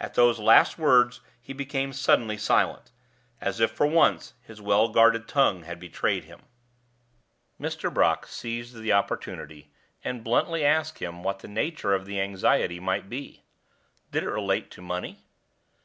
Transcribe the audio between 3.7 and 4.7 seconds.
for once his